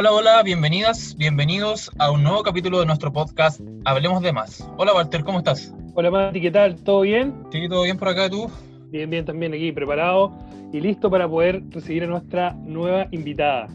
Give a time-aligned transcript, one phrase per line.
[0.00, 4.66] Hola, hola, bienvenidas, bienvenidos a un nuevo capítulo de nuestro podcast Hablemos de Más.
[4.78, 5.74] Hola Walter, ¿cómo estás?
[5.92, 6.82] Hola Mati, ¿qué tal?
[6.82, 7.34] ¿Todo bien?
[7.52, 8.50] Sí, todo bien por acá, ¿tú?
[8.90, 10.32] Bien, bien, también aquí preparado
[10.72, 13.68] y listo para poder recibir a nuestra nueva invitada.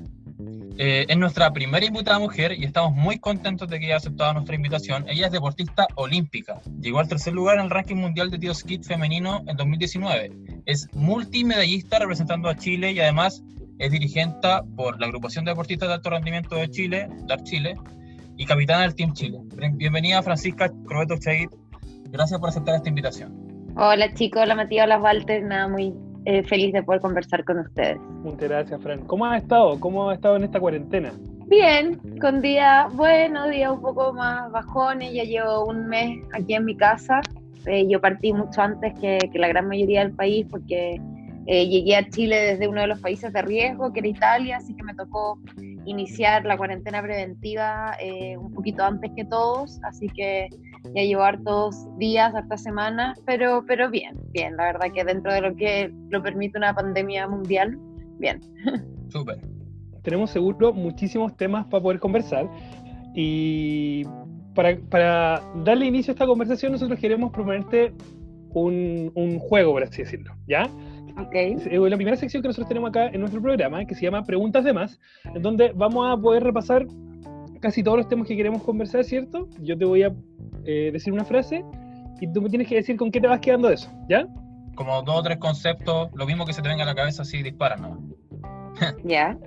[0.79, 4.55] Eh, es nuestra primera invitada mujer y estamos muy contentos de que haya aceptado nuestra
[4.55, 5.05] invitación.
[5.07, 6.59] Ella es deportista olímpica.
[6.81, 10.31] Llegó al tercer lugar en el ranking mundial de tiro skit femenino en 2019.
[10.65, 13.43] Es multimedallista representando a Chile y además
[13.79, 17.75] es dirigente por la agrupación de deportistas de alto rendimiento de Chile, DAR Chile,
[18.37, 19.39] y capitana del Team Chile.
[19.73, 21.49] Bienvenida Francisca Crobeto Chait.
[22.09, 23.33] Gracias por aceptar esta invitación.
[23.77, 25.43] Hola chicos, hola Matías, hola Walter.
[25.43, 25.93] Nada, muy
[26.25, 27.97] eh, feliz de poder conversar con ustedes.
[28.23, 29.05] Muchas gracias, Fran.
[29.05, 29.79] ¿Cómo has estado?
[29.79, 31.13] ¿Cómo has estado en esta cuarentena?
[31.47, 35.13] Bien, con días buenos, días un poco más bajones.
[35.13, 37.21] Ya llevo un mes aquí en mi casa.
[37.65, 40.99] Eh, yo partí mucho antes que, la gran mayoría del país porque
[41.47, 44.75] eh, llegué a Chile desde uno de los países de riesgo, que era Italia, así
[44.75, 45.39] que me tocó
[45.85, 47.95] iniciar la cuarentena preventiva
[48.39, 49.79] un poquito antes que todos.
[49.83, 50.49] Así que
[50.93, 55.41] ya llevo hartos días, hartas semanas, pero, pero bien, bien, la verdad que dentro de
[55.41, 57.77] lo que lo permite una pandemia mundial,
[58.19, 58.41] bien.
[59.09, 59.39] Súper.
[60.03, 62.47] Tenemos seguro muchísimos temas para poder conversar
[63.15, 64.03] y
[64.53, 67.93] para, para, darle inicio a esta conversación nosotros queremos proponerte
[68.53, 70.69] un, un juego, por así decirlo, ¿ya?
[71.17, 71.53] Okay.
[71.53, 74.63] Es la primera sección que nosotros tenemos acá en nuestro programa, que se llama Preguntas
[74.63, 74.99] de Más,
[75.33, 76.85] en donde vamos a poder repasar
[77.61, 79.47] casi todos los temas que queremos conversar, ¿cierto?
[79.61, 80.13] Yo te voy a
[80.65, 81.63] eh, decir una frase
[82.19, 84.27] y tú me tienes que decir con qué te vas quedando de eso, ¿ya?
[84.75, 87.41] Como dos o tres conceptos, lo mismo que se te venga a la cabeza, así
[87.41, 87.99] disparan, ¿no?
[89.03, 89.37] Ya.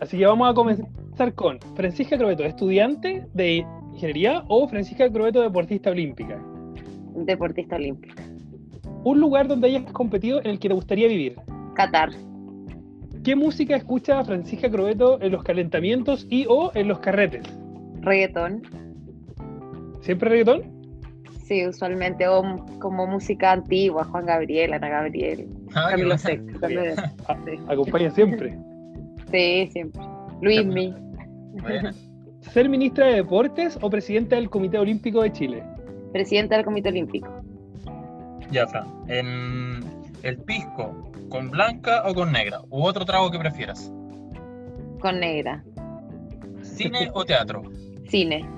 [0.00, 5.90] Así que vamos a comenzar con Francisca Crobeto, estudiante de ingeniería o Francisca Crobeto, deportista
[5.90, 6.42] olímpica.
[7.14, 8.31] Deportista olímpica.
[9.04, 11.36] Un lugar donde hayas competido en el que te gustaría vivir.
[11.74, 12.10] Qatar.
[13.24, 17.42] ¿Qué música escucha Francisca Crobeto en los calentamientos y o en los carretes?
[18.00, 18.62] Reggaetón.
[20.00, 20.62] ¿Siempre reggaetón?
[21.44, 22.42] Sí, usualmente, o
[22.80, 26.38] como música antigua, Juan Gabriel, Ana Gabriel, Ah, Camilo sí.
[27.68, 28.58] Acompaña siempre.
[29.30, 30.02] Sí, siempre.
[30.40, 30.94] Luis Mi.
[31.62, 31.90] Bueno,
[32.40, 35.62] ¿Ser ministra de Deportes o presidenta del Comité Olímpico de Chile?
[36.12, 37.41] Presidenta del Comité Olímpico.
[38.52, 38.86] Ya, Fran.
[40.22, 42.60] El pisco, ¿con blanca o con negra?
[42.70, 43.90] ¿U otro trago que prefieras?
[45.00, 45.64] Con negra.
[46.62, 47.62] ¿Cine o teatro?
[48.08, 48.48] Cine.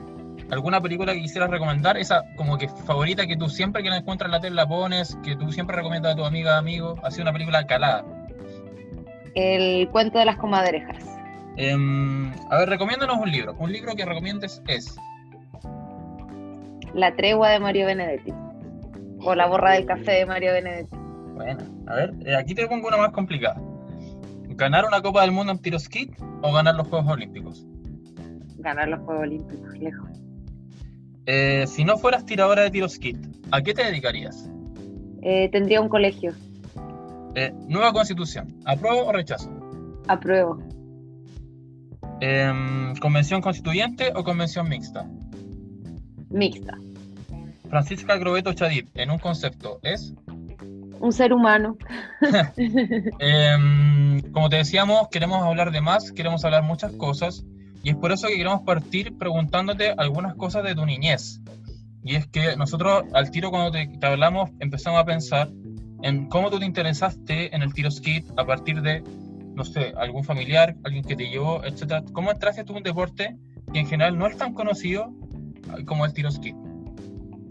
[0.50, 1.96] ¿Alguna película que quisieras recomendar?
[1.96, 5.16] Esa como que favorita que tú siempre que la encuentras en la tele la pones,
[5.24, 6.96] que tú siempre recomiendas a tu amiga, amigo.
[7.02, 8.04] Ha sido una película calada.
[9.34, 10.98] El cuento de las comadrejas.
[11.56, 13.54] Em, a ver, recomiéndanos un libro.
[13.58, 14.96] Un libro que recomiendes es.
[16.92, 18.32] La tregua de Mario Benedetti.
[19.24, 20.96] O la borra del café de Mario Benedetti.
[21.34, 23.60] Bueno, a ver, eh, aquí te pongo una más complicada.
[24.48, 26.12] ¿Ganar una Copa del Mundo en tiro skit
[26.42, 27.66] o ganar los Juegos Olímpicos?
[28.58, 30.10] Ganar los Juegos Olímpicos, lejos.
[31.26, 33.16] Eh, si no fueras tiradora de tiro skit,
[33.50, 34.48] ¿a qué te dedicarías?
[35.22, 36.32] Eh, tendría un colegio.
[37.34, 39.50] Eh, nueva constitución, ¿apruebo o rechazo?
[40.06, 40.58] Apruebo.
[42.20, 45.08] Em, ¿Convención constituyente o convención mixta?
[46.30, 46.78] Mixta.
[47.74, 50.14] Francisca Grobeto Chadid, en un concepto, es.
[51.00, 51.76] Un ser humano.
[53.18, 57.44] Em, como te decíamos, queremos hablar de más, queremos hablar muchas cosas,
[57.82, 61.40] y es por eso que queremos partir preguntándote algunas cosas de tu niñez.
[62.04, 65.48] Y es que nosotros, al tiro, cuando te, te hablamos, empezamos a pensar
[66.04, 69.02] en cómo tú te interesaste en el tiro skit a partir de,
[69.56, 72.04] no sé, algún familiar, alguien que te llevó, etcétera.
[72.12, 73.36] ¿Cómo entraste tú en un deporte
[73.72, 75.12] que en general no es tan conocido
[75.86, 76.54] como el tiro skit?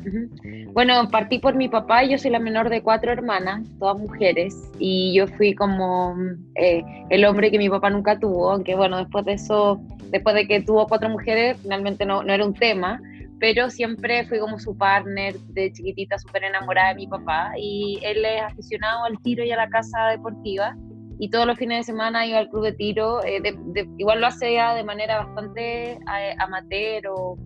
[0.05, 0.29] Ujú.
[0.73, 5.13] Bueno, partí por mi papá, yo soy la menor de cuatro hermanas, todas mujeres, y
[5.15, 6.15] yo fui como
[6.55, 9.79] eh, el hombre que mi papá nunca tuvo, aunque bueno, después de eso,
[10.11, 12.99] después de que tuvo cuatro mujeres, finalmente no, no era un tema,
[13.39, 18.23] pero siempre fui como su partner de chiquitita, súper enamorada de mi papá, y él
[18.25, 20.75] es aficionado al tiro y a la casa deportiva,
[21.19, 24.19] y todos los fines de semana iba al club de tiro, eh, de- de- igual
[24.21, 27.37] lo hacía de manera bastante eh, amateur o,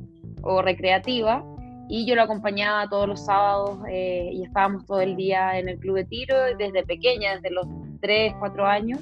[0.44, 1.44] o recreativa,
[1.90, 5.80] y yo lo acompañaba todos los sábados eh, y estábamos todo el día en el
[5.80, 7.66] club de tiro desde pequeña, desde los
[8.02, 9.00] 3, 4 años.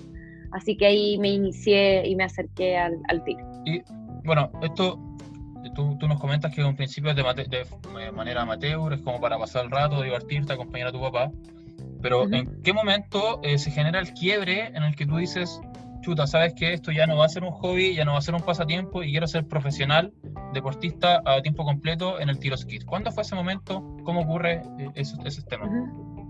[0.52, 3.46] Así que ahí me inicié y me acerqué al, al tiro.
[3.66, 3.82] Y
[4.24, 5.00] bueno, esto,
[5.76, 9.02] tú, tú nos comentas que en principio es de, mate- de eh, manera amateur, es
[9.02, 11.32] como para pasar el rato, divertirte, acompañar a tu papá.
[12.02, 12.36] Pero Ujú.
[12.36, 15.60] ¿en qué momento eh, se genera el quiebre en el que tú dices,
[16.06, 18.22] chuta, sabes que esto ya no va a ser un hobby, ya no va a
[18.22, 20.14] ser un pasatiempo y quiero ser profesional,
[20.54, 22.86] deportista a tiempo completo en el tiro skit?
[22.86, 23.84] ¿Cuándo fue ese momento?
[24.04, 24.62] ¿Cómo ocurre
[24.94, 25.68] esos, esos temas?
[25.68, 26.28] Ujú.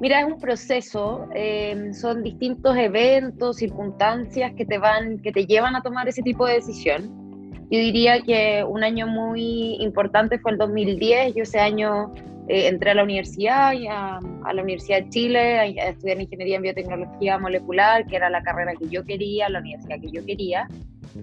[0.00, 5.76] Mira, es un proceso, eh, son distintos eventos, circunstancias que te van, que te llevan
[5.76, 7.24] a tomar ese tipo de decisión.
[7.70, 11.34] Yo diría que un año muy importante fue el 2010.
[11.34, 12.12] Yo ese año
[12.48, 16.62] eh, entré a la universidad, a, a, la Universidad de Chile, a, estudiar ingeniería en
[16.62, 20.68] biotecnología molecular, que era la carrera que yo quería, la universidad que yo quería.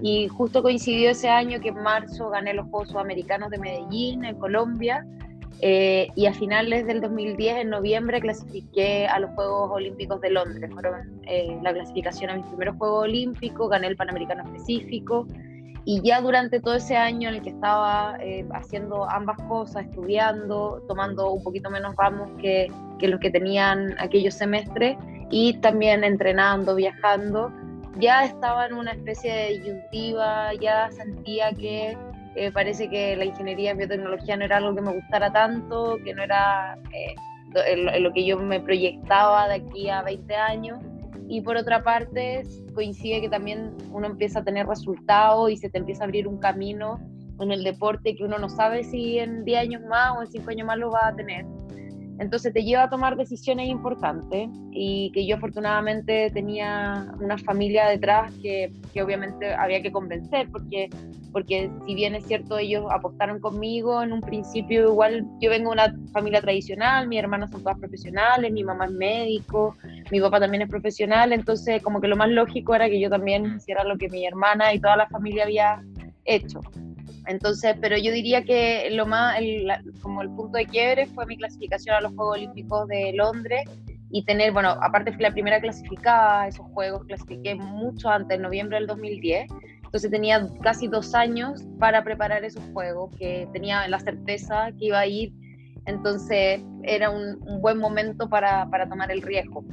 [0.01, 4.37] Y justo coincidió ese año que en marzo gané los Juegos Sudamericanos de Medellín, en
[4.37, 5.05] Colombia,
[5.63, 10.71] eh, y a finales del 2010, en noviembre, clasifiqué a los Juegos Olímpicos de Londres.
[10.73, 15.27] Fueron eh, la clasificación a mis primeros Juegos Olímpicos, gané el Panamericano específico.
[15.83, 20.83] Y ya durante todo ese año en el que estaba eh, haciendo ambas cosas, estudiando,
[20.87, 24.97] tomando un poquito menos ramos que, que los que tenían aquellos semestres,
[25.31, 27.51] y también entrenando, viajando,
[27.99, 31.97] ya estaba en una especie de disyuntiva, ya sentía que
[32.35, 36.13] eh, parece que la ingeniería en biotecnología no era algo que me gustara tanto, que
[36.13, 40.79] no era eh, lo que yo me proyectaba de aquí a 20 años.
[41.31, 42.43] Y por otra parte,
[42.75, 46.37] coincide que también uno empieza a tener resultados y se te empieza a abrir un
[46.39, 46.99] camino
[47.39, 50.49] en el deporte que uno no sabe si en 10 años más o en 5
[50.49, 51.45] años más lo va a tener.
[52.21, 58.31] Entonces te lleva a tomar decisiones importantes y que yo afortunadamente tenía una familia detrás
[58.43, 60.87] que, que obviamente había que convencer porque
[61.31, 65.73] porque si bien es cierto ellos apostaron conmigo en un principio, igual yo vengo de
[65.73, 69.75] una familia tradicional, mis hermanos son todas profesionales, mi mamá es médico,
[70.11, 73.55] mi papá también es profesional, entonces como que lo más lógico era que yo también
[73.55, 75.81] hiciera lo que mi hermana y toda la familia había
[76.25, 76.59] hecho.
[77.27, 79.39] Entonces, pero yo diría que lo más,
[80.01, 83.63] como el punto de quiebre fue mi clasificación a los Juegos Olímpicos de Londres
[84.09, 88.41] y tener, bueno, aparte fui la primera clasificada a esos Juegos, clasifiqué mucho antes, en
[88.41, 89.47] noviembre del 2010,
[89.91, 94.99] entonces tenía casi dos años para preparar esos juegos, que tenía la certeza que iba
[94.99, 95.33] a ir.
[95.85, 99.65] Entonces era un, buen momento para, tomar el riesgo.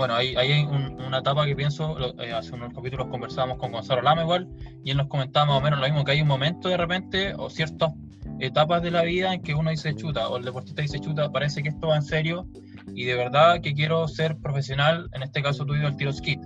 [0.00, 4.22] Bueno, ahí, hay una etapa que pienso, eh, hace unos capítulos conversábamos con Gonzalo Lama
[4.22, 4.48] igual,
[4.82, 7.34] y él nos comentaba más o menos lo mismo, que hay un momento de repente,
[7.36, 7.92] o ciertas
[8.38, 11.62] etapas de la vida en que uno dice chuta, o el deportista dice chuta, parece
[11.62, 12.48] que esto va en serio,
[12.94, 16.40] y de verdad que quiero ser profesional, en este caso tuyo el tiro skit.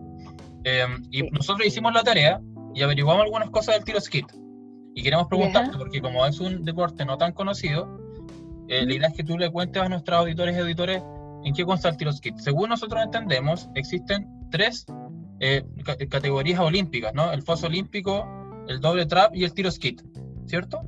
[0.64, 2.40] Eh, y nosotros hicimos la tarea
[2.74, 4.26] y averiguamos algunas cosas del tiro skit.
[4.96, 8.00] Y queremos preguntarte, porque como es un deporte no tan conocido,
[8.66, 11.04] eh, la idea es que tú le cuentes a nuestros auditores y auditores
[11.44, 12.36] en qué consta el tiro skit.
[12.38, 14.86] Según nosotros entendemos, existen tres
[15.40, 15.62] eh,
[16.08, 17.32] categorías olímpicas, ¿no?
[17.32, 18.26] El foso olímpico,
[18.68, 20.02] el doble trap y el tiro skit,
[20.46, 20.80] ¿cierto?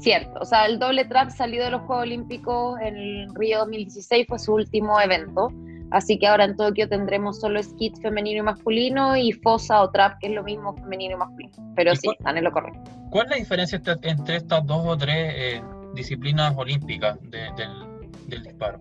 [0.00, 4.38] Cierto, o sea, el doble trap salió de los Juegos Olímpicos en Río 2016, fue
[4.38, 5.50] su último evento.
[5.90, 10.18] Así que ahora en Tokio tendremos solo skit femenino y masculino y fosa o trap,
[10.18, 11.72] que es lo mismo femenino y masculino.
[11.76, 12.82] Pero sí, están en lo correcto.
[13.10, 15.62] ¿Cuál es la diferencia entre estas dos o tres eh,
[15.94, 18.80] disciplinas olímpicas del, disparo?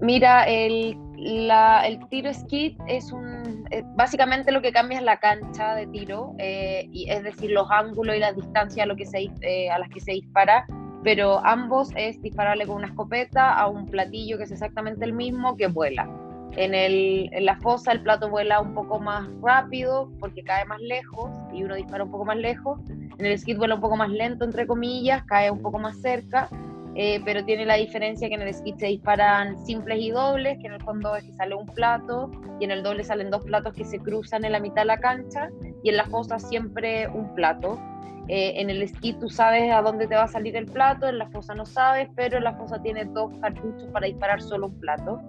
[0.00, 3.66] Mira, el, el tiro skit es un.
[3.70, 7.68] Eh, básicamente lo que cambia es la cancha de tiro, eh, y es decir, los
[7.70, 9.28] ángulos y las distancias a, lo que se,
[9.70, 10.66] a las que se dispara
[11.02, 15.56] pero ambos es dispararle con una escopeta a un platillo que es exactamente el mismo
[15.56, 16.08] que vuela.
[16.56, 20.80] En, el, en la fosa el plato vuela un poco más rápido porque cae más
[20.80, 22.80] lejos y uno dispara un poco más lejos.
[23.18, 26.48] En el skit vuela un poco más lento, entre comillas, cae un poco más cerca,
[27.00, 30.66] eh, pero tiene la diferencia que en el skit se disparan simples y dobles, que
[30.66, 32.28] en el fondo es que sale un plato
[32.58, 34.98] y en el doble salen dos platos que se cruzan en la mitad de la
[34.98, 35.48] cancha
[35.84, 37.78] y en la fosa siempre un plato.
[38.26, 41.18] Eh, en el esquí tú sabes a dónde te va a salir el plato, en
[41.18, 44.80] la fosa no sabes, pero en la fosa tiene dos cartuchos para disparar solo un
[44.80, 45.20] plato.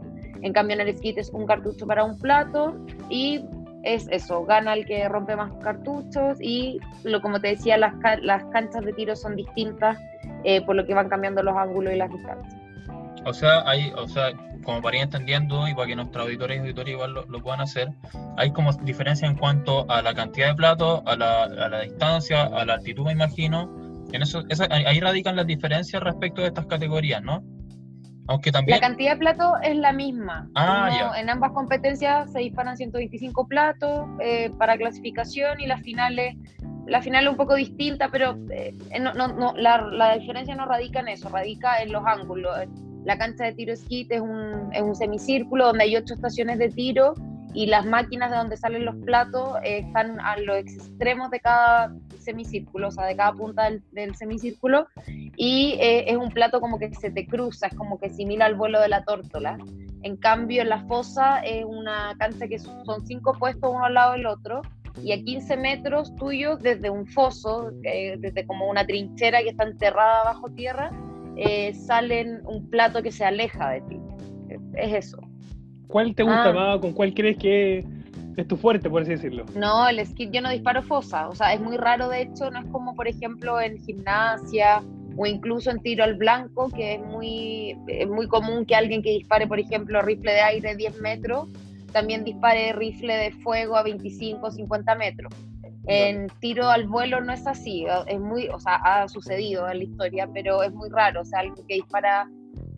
[0.41, 3.45] En cambio en el esquí es un cartucho para un plato y
[3.83, 8.43] es eso, gana el que rompe más cartuchos y lo como te decía, las, las
[8.45, 9.99] canchas de tiro son distintas
[10.43, 12.55] eh, por lo que van cambiando los ángulos y las distancias.
[13.25, 14.31] O sea, hay, o sea,
[14.63, 17.89] como para ir entendiendo y para que nuestros auditores y auditores igual lo, puedan hacer,
[18.37, 22.43] hay como diferencia en cuanto a la cantidad de platos, a la, a la distancia,
[22.43, 23.69] a la altitud, me imagino.
[24.11, 27.43] En eso, ahí radican las diferencias respecto de estas categorías, ¿no?
[28.29, 28.79] Aunque también...
[28.79, 30.47] La cantidad de platos es la misma.
[30.53, 36.35] Ah, En ambas competencias se disparan 125 platos eh, para clasificación y las finales
[36.87, 41.09] la final es un poco distinta, pero eh, no, no, la, diferencia no radica en
[41.09, 42.55] eso, radica en los ángulos.
[43.05, 47.13] La cancha de tiro skit es un, un semicírculo donde hay ocho estaciones de tiro
[47.53, 51.93] y las máquinas de donde salen los platos eh, están a los extremos de cada
[52.19, 56.93] semicírculo, o sea, de cada punta del, semicírculo, y eh, es un plato como que
[56.93, 59.57] se te cruza, es como que simila al vuelo de la tórtola.
[60.03, 64.27] En cambio, la fosa es una cancha que son cinco puestos uno al lado del
[64.27, 64.61] otro,
[65.03, 69.63] y a 15 metros tuyos desde un foso, eh, desde como una trinchera que está
[69.63, 70.91] enterrada bajo tierra,
[71.37, 73.99] eh, salen un plato que se aleja de ti.
[74.75, 75.19] es eso.
[75.87, 76.53] ¿Cuál te gusta Ah.
[76.53, 76.79] más?
[76.79, 77.85] ¿Con cuál crees que
[78.37, 79.45] es tu fuerte, por así decirlo?
[79.55, 82.59] No, el skit yo no disparo fosa, o sea, es muy raro de hecho, no
[82.59, 84.81] es como por ejemplo en gimnasia
[85.17, 89.11] o incluso en tiro al blanco, que es muy, es muy común que alguien que
[89.11, 91.47] dispare, por ejemplo, rifle de aire 10 metros,
[91.91, 95.33] también dispare rifle de fuego a 25 o 50 metros.
[95.87, 99.83] En tiro al vuelo no es así, es muy, o sea, ha sucedido en la
[99.85, 102.29] historia, pero es muy raro, o sea, alguien que dispara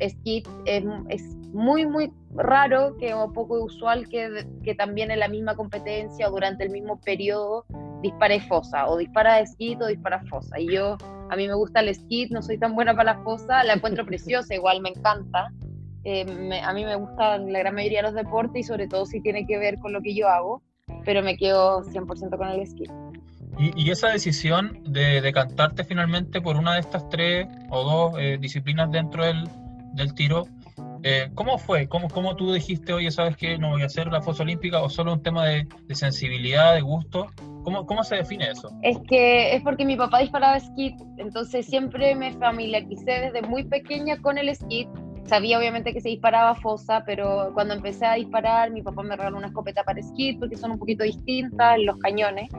[0.07, 5.27] skit es, es muy, muy raro que, o poco usual que, que también en la
[5.27, 7.65] misma competencia o durante el mismo periodo
[8.01, 10.59] dispare fosa, o dispara skit o dispara fosa.
[10.59, 10.97] Y yo,
[11.29, 14.05] a mí me gusta el skit, no soy tan buena para la fosa, la encuentro
[14.11, 15.51] preciosa, igual me encanta.
[16.03, 19.05] Eh, me- a mí me gusta la gran mayoría de los deportes y sobre todo
[19.05, 20.61] si tiene que ver con lo que yo hago,
[21.05, 22.89] pero me quedo 100% con el skit.
[23.59, 28.37] Y, y esa decisión de decantarte finalmente por una de estas tres o dos eh,
[28.39, 29.47] disciplinas dentro del,
[29.93, 30.47] del tiro,
[31.03, 31.87] eh, ¿cómo fue?
[31.87, 34.89] ¿Cómo, ¿Cómo tú dijiste, oye, sabes que no voy a hacer la fosa olímpica o
[34.89, 37.27] solo un tema de, de sensibilidad, de gusto?
[37.63, 38.69] ¿Cómo, ¿Cómo se define eso?
[38.81, 44.17] Es que es porque mi papá disparaba skit, entonces siempre me familiaricé desde muy pequeña
[44.17, 44.87] con el skit.
[45.25, 49.37] Sabía obviamente que se disparaba fosa, pero cuando empecé a disparar, mi papá me regaló
[49.37, 52.49] una escopeta para skit porque son un poquito distintas los cañones.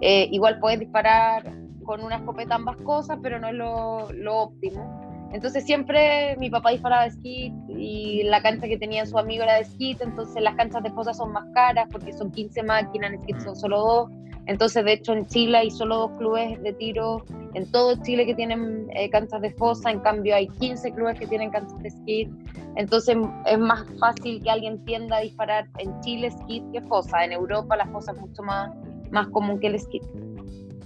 [0.00, 1.50] Eh, igual puedes disparar
[1.84, 5.08] con una escopeta ambas cosas, pero no es lo, lo óptimo.
[5.32, 9.64] Entonces siempre mi papá disparaba skit y la cancha que tenía su amigo era de
[9.64, 13.40] skit, entonces las canchas de fosa son más caras porque son 15 máquinas, en skit
[13.40, 14.10] son solo dos.
[14.48, 17.22] Entonces, de hecho, en Chile hay solo dos clubes de tiro
[17.54, 21.26] en todo Chile que tienen eh, canchas de fosa, en cambio hay 15 clubes que
[21.26, 22.30] tienen canchas de skit.
[22.76, 27.24] Entonces es más fácil que alguien tienda a disparar en Chile skit que fosa.
[27.24, 28.70] En Europa la fosa es mucho más,
[29.10, 30.02] más común que el skit.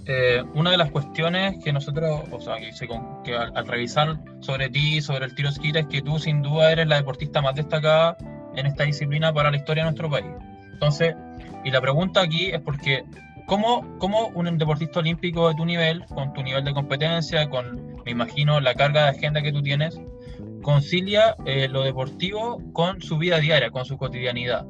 [0.07, 2.85] Eh, una de las cuestiones que nosotros, o sea, que, se
[3.23, 6.69] que al, al revisar sobre ti, sobre el tiro skit, es que tú sin duda
[6.69, 8.17] eres la deportista más destacada
[8.55, 10.27] en esta disciplina para la historia de nuestro país.
[10.73, 11.15] Entonces,
[11.63, 13.05] y la pregunta aquí es porque,
[13.45, 18.11] ¿cómo, cómo un deportista olímpico de tu nivel, con tu nivel de competencia, con, me
[18.11, 19.99] imagino, la carga de agenda que tú tienes,
[20.61, 24.65] concilia eh, lo deportivo con su vida diaria, con su cotidianidad?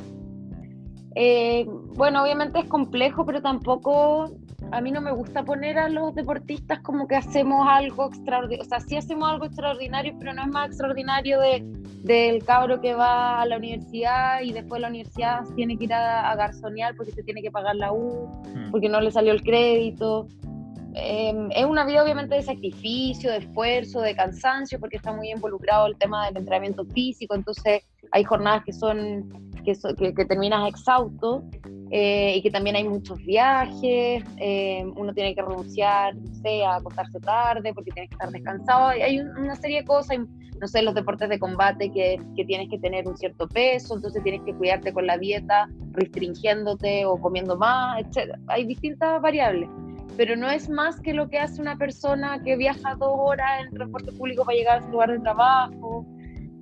[1.15, 1.65] Eh,
[1.95, 4.35] bueno, obviamente es complejo, pero tampoco
[4.73, 8.63] a mí no me gusta poner a los deportistas como que hacemos algo extraordinario.
[8.65, 11.63] O sea, sí hacemos algo extraordinario, pero no es más extraordinario de,
[12.03, 15.93] del cabro que va a la universidad y después de la universidad tiene que ir
[15.93, 18.71] a, a garzonear porque se tiene que pagar la U, Mm.
[18.71, 20.27] porque no le salió el crédito.
[20.95, 25.87] Eh, es una vida obviamente de sacrificio, de esfuerzo, de cansancio, porque está muy involucrado
[25.87, 27.83] el tema del entrenamiento físico, entonces
[28.13, 29.29] hay jornadas que son
[29.65, 31.43] que, so- que, que terminas exhausto
[31.89, 36.75] eh, y que también hay muchos viajes, eh, uno tiene que renunciar, no sé, a
[36.75, 40.17] acostarse tarde porque tienes que estar descansado, hay un- una serie de cosas,
[40.59, 44.21] no sé, los deportes de combate que, que tienes que tener un cierto peso, entonces
[44.23, 48.35] tienes que cuidarte con la dieta, restringiéndote o comiendo más, etc.
[48.47, 49.69] Hay distintas variables
[50.15, 53.73] pero no es más que lo que hace una persona que viaja dos horas en
[53.73, 56.05] transporte público para llegar a su lugar de trabajo.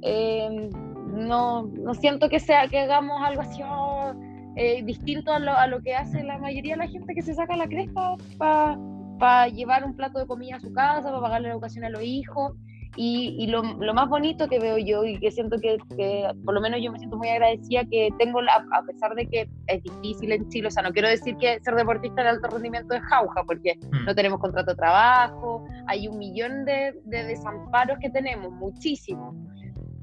[0.03, 0.69] Eh,
[1.11, 4.13] no, no siento que sea que hagamos algo así oh,
[4.55, 7.33] eh, distinto a lo, a lo que hace la mayoría de la gente que se
[7.33, 11.53] saca la cresta para llevar un plato de comida a su casa, para pagarle la
[11.53, 12.53] educación a los hijos.
[12.97, 16.53] Y, y lo, lo, más bonito que veo yo y que siento que, que, por
[16.53, 19.81] lo menos yo me siento muy agradecida que tengo, la, a pesar de que es
[19.83, 23.01] difícil en Chile, o sea, no quiero decir que ser deportista de alto rendimiento es
[23.03, 24.05] jauja, porque Mm.
[24.05, 29.35] no tenemos contrato de trabajo, hay un millón de, de desamparos que tenemos, muchísimo.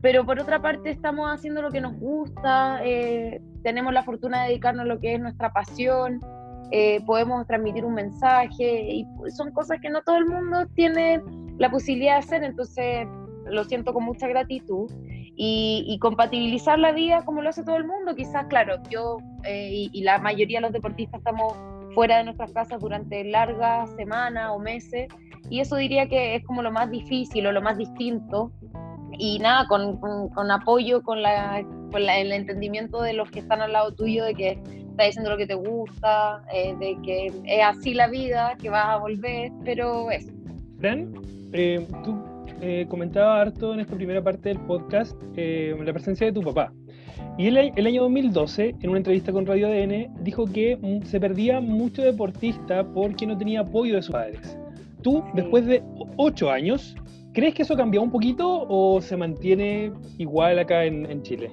[0.00, 4.50] Pero por otra parte estamos haciendo lo que nos gusta, eh, tenemos la fortuna de
[4.50, 6.20] dedicarnos a lo que es nuestra pasión,
[6.70, 11.22] eh, podemos transmitir un mensaje y son cosas que no todo el mundo tiene
[11.56, 13.08] la posibilidad de hacer, entonces
[13.46, 14.90] lo siento con mucha gratitud
[15.34, 19.70] y, y compatibilizar la vida como lo hace todo el mundo, quizás, claro, yo eh,
[19.72, 21.54] y, y, la mayoría de los deportistas estamos
[21.94, 25.08] fuera de nuestras casas durante largas semanas o meses
[25.48, 28.52] y eso diría que es como lo más difícil o lo más distinto
[29.18, 33.40] y nada, con, con, con apoyo, con, la, con la, el entendimiento de los que
[33.40, 37.26] están al lado tuyo, de que estás diciendo lo que te gusta, eh, de que
[37.26, 40.32] es así la vida, que vas a volver, pero eso.
[40.78, 41.12] Fran,
[41.52, 42.16] eh, tú
[42.60, 46.72] eh, comentabas harto en esta primera parte del podcast eh, la presencia de tu papá.
[47.36, 51.60] Y el, el, año 2012, en una entrevista con Radio ADN, dijo que se perdía
[51.60, 54.58] mucho deportista porque no tenía apoyo de sus padres.
[55.02, 55.30] Tú, sí.
[55.34, 55.82] después de
[56.16, 56.96] ocho años,
[57.38, 61.52] ¿crees que eso cambió un poquito o se mantiene igual acá en, en Chile?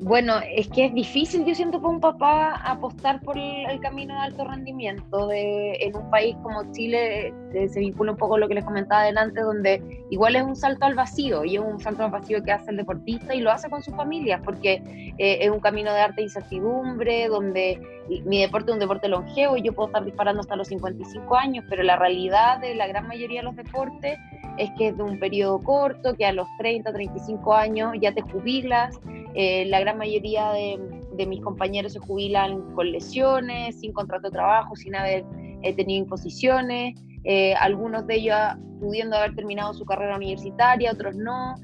[0.00, 4.20] Bueno, es que es difícil, yo siento, para un papá apostar por el, camino de
[4.20, 5.26] alto rendimiento.
[5.26, 9.02] De, en un país como Chile eh, se vincula un poco lo que les comentaba
[9.02, 12.52] adelante, donde igual es un salto al vacío y es un salto al vacío que
[12.52, 14.82] hace el deportista y lo hace con sus familias, porque
[15.18, 17.80] eh, es un camino de arte incertidumbre, donde
[18.24, 21.64] mi deporte es un deporte longevo y yo puedo estar disparando hasta los 55 años,
[21.68, 24.18] pero la realidad de la gran mayoría de los deportes
[24.58, 28.22] es que es de un periodo corto, que a los 30, 35 años ya te
[28.22, 28.98] jubilas.
[29.34, 34.76] Eh, la gran mayoría de, mis compañeros se jubilan con lesiones, sin contrato de trabajo,
[34.76, 35.24] sin haber
[35.62, 36.94] eh, tenido imposiciones.
[37.24, 38.36] Eh, algunos de ellos
[38.80, 41.54] pudiendo haber terminado su carrera universitaria, otros no,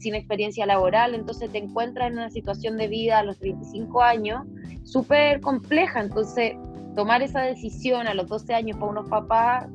[0.00, 1.14] sin experiencia laboral.
[1.14, 4.42] Entonces te encuentras en una situación de vida a los 35 años
[4.84, 6.00] súper compleja.
[6.00, 6.54] Entonces
[6.94, 9.66] tomar esa decisión a los 12 años para unos papás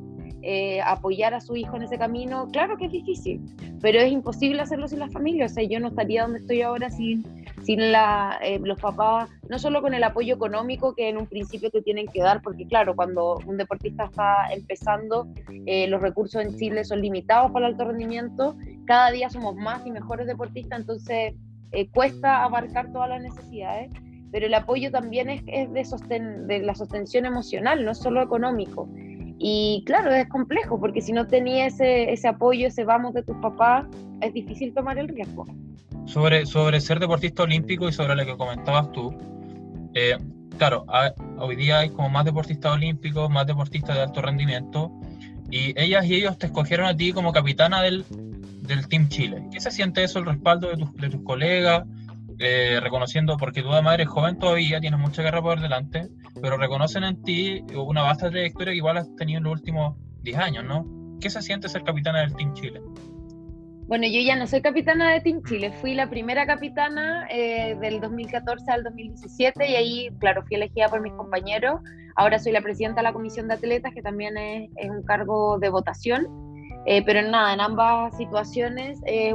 [0.46, 3.40] eh, apoyar a su hijo en ese camino, claro que es difícil,
[3.80, 5.46] pero es imposible hacerlo sin la familia.
[5.46, 7.24] O sea, yo no estaría donde estoy ahora sin,
[7.62, 11.70] sin la, eh, los papás, no solo con el apoyo económico que en un principio
[11.70, 15.26] te tienen que dar, porque claro, cuando un deportista está empezando,
[15.64, 19.86] eh, los recursos en Chile son limitados para el alto rendimiento, cada día somos más
[19.86, 21.34] y mejores deportistas, entonces
[21.92, 23.90] cuesta abarcar todas las necesidades
[24.34, 28.88] pero el apoyo también es, es de, sosten de la sostención emocional, no solo económico.
[29.38, 33.36] Y claro, es complejo, porque si no tenías ese, ese apoyo, ese vamos de tus
[33.38, 33.86] papás,
[34.20, 35.46] es difícil tomar el riesgo.
[36.06, 39.14] Sobre, sobre ser deportista olímpico y sobre lo que comentabas tú,
[39.94, 40.16] eh,
[40.58, 40.86] claro,
[41.38, 44.92] hoy día hay como más deportistas olímpicos, más deportistas de alto rendimiento,
[45.50, 48.04] y ellas y ellos te escogieron a ti como capitana del,
[48.62, 49.42] del Team Chile.
[49.52, 51.84] ¿Qué se siente eso, el respaldo de, tus, de tus colegas?
[52.38, 56.08] Eh, reconociendo, porque tú además eres joven todavía, tienes mucha guerra por delante,
[56.42, 60.38] pero reconocen en ti una vasta trayectoria que igual has tenido en los últimos 10
[60.38, 60.84] años, ¿no?
[61.20, 62.80] ¿Qué se siente ser capitana del Team Chile?
[63.86, 68.00] Bueno, yo ya no soy capitana de Team Chile, fui la primera capitana eh, del
[68.00, 71.80] 2014 al 2017 y ahí, claro, fui elegida por mis compañeros.
[72.16, 75.68] Ahora soy la presidenta de la comisión de atletas, que también es, un cargo de
[75.68, 76.26] votación.
[76.86, 79.34] Eh, pero nada, en ambas situaciones es,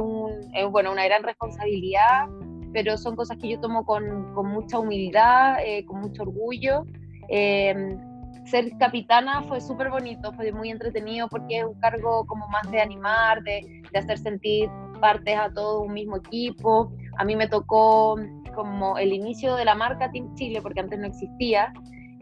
[0.54, 2.26] es bueno, una gran responsabilidad
[2.72, 6.84] pero son cosas que yo tomo con, con mucha humildad, eh, con mucho orgullo.
[7.28, 7.96] Eh,
[8.44, 12.80] ser capitana fue súper bonito, fue muy entretenido porque es un cargo como más de
[12.80, 14.68] animar, de, de hacer sentir
[15.00, 16.92] partes a todo un mismo equipo.
[17.18, 18.16] A mí me tocó
[18.54, 21.72] como el inicio de la marca Team Chile, porque antes no existía.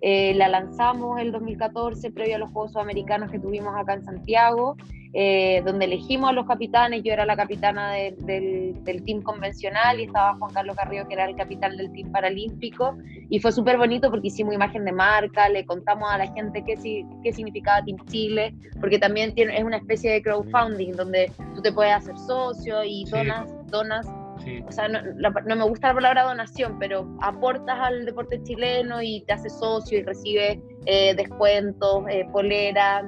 [0.01, 4.77] Eh, la lanzamos el 2014, previo a los Juegos Sudamericanos que tuvimos acá en Santiago.
[5.15, 10.05] Eh, donde elegimos a los capitanes, yo era la capitana del, del, team convencional y
[10.05, 12.95] estaba Juan Carlos Carrillo, que era el capitán del team paralímpico,
[13.31, 16.75] y fue súper bonito porque hicimos imagen de marca, le contamos a la gente qué,
[17.23, 21.73] qué significaba Team Chile, porque también tiene, es una especie de crowdfunding donde tú te
[21.73, 24.07] puedes hacer socio y donas, donas
[24.67, 29.23] O sea, no, no, me gusta la palabra donación, pero aportas al deporte chileno y
[29.27, 33.05] te haces socio y recibes eh, descuentos, eh, poleras,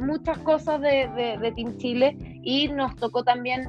[0.00, 1.08] muchas cosas de,
[1.40, 2.16] de, Team Chile.
[2.42, 3.68] Y nos tocó también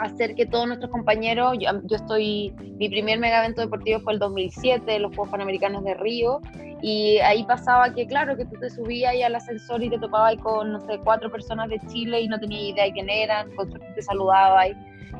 [0.00, 4.98] hacer que todos nuestros compañeros, yo, estoy, mi primer mega evento deportivo fue el 2007,
[4.98, 6.40] los Juegos Panamericanos de Río,
[6.82, 10.36] y ahí pasaba que, claro, que tú te subías ahí al ascensor y te topabas
[10.36, 13.68] con, no sé, cuatro personas de Chile y no tenías idea de quién eran, con
[13.70, 14.68] suerte te saludabas.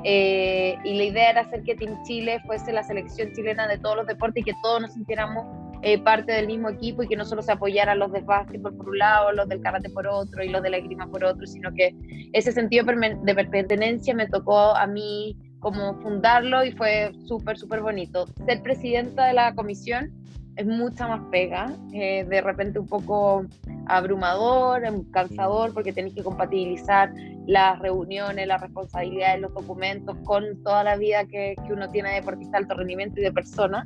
[0.05, 3.97] Eh, y la idea era hacer que Team Chile fuese la selección chilena de todos
[3.97, 5.47] los deportes y que todos nos sintiéramos
[5.83, 8.89] eh, parte del mismo equipo y que no solo se apoyaran los de básquetbol por
[8.89, 11.73] un lado, los del karate por otro y los de la esgrima por otro, sino
[11.75, 11.95] que
[12.33, 18.27] ese sentido de pertenencia me tocó a mí como fundarlo y fue súper, súper bonito.
[18.47, 20.13] Ser presidenta de la comisión
[20.57, 23.45] es mucha más pega, eh, de repente un poco
[23.87, 27.13] abrumador, em, cansador, porque tenés que compatibilizar
[27.47, 32.15] las reuniones, las responsabilidades, los documentos con toda la vida que, que uno tiene de
[32.17, 33.85] deportista de alto rendimiento y de persona.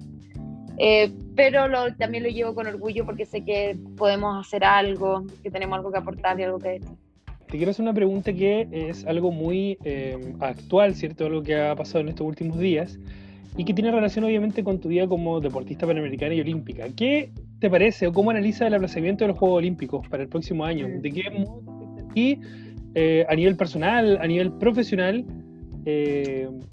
[0.83, 5.51] Eh, pero lo, también lo llevo con orgullo porque sé que podemos hacer algo, que
[5.51, 6.97] tenemos algo que aportar y algo que decir.
[7.49, 11.27] Te quiero hacer una pregunta que es algo muy eh, actual, ¿cierto?
[11.27, 12.99] Algo que ha pasado en estos últimos días
[13.59, 16.87] y que tiene relación obviamente con tu vida como deportista panamericana y olímpica.
[16.97, 20.65] ¿Qué te parece o cómo analiza el aplazamiento de los Juegos Olímpicos para el próximo
[20.65, 20.89] año?
[20.89, 21.03] Mm.
[21.03, 21.63] ¿De qué modo
[22.15, 22.39] y
[22.95, 25.27] eh, a nivel personal, a nivel profesional?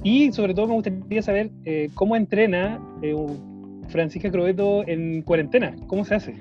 [0.04, 1.50] y sobre todo me gustaría saber
[1.96, 3.57] cómo entrena un
[3.90, 5.76] Francisca Crobeto en cuarentena?
[5.88, 6.36] ¿Cómo se hace?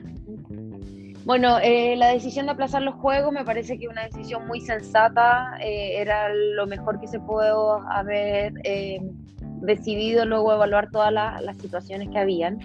[1.27, 5.59] Bueno, eh, la decisión de aplazar los juegos me parece que una decisión muy sensata,
[5.61, 9.01] eh, era lo mejor que se pudo haber eh,
[9.61, 12.61] decidido luego evaluar todas las situaciones que habían.